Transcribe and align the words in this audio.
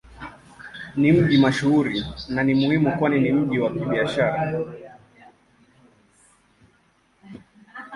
Ni 0.95 1.11
mji 1.11 1.37
mashuhuri 1.37 2.03
na 2.33 2.43
ni 2.43 2.53
muhimu 2.55 2.97
kwani 2.97 3.19
ni 3.19 3.31
mji 3.31 3.59
wa 3.59 3.73
Kibiashara. 3.73 4.65